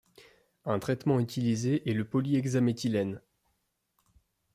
Un 0.65 0.79
traitement 0.79 1.19
utilisé 1.19 1.87
est 1.87 1.93
le 1.93 2.03
Polyhexaméthylène. 2.05 3.21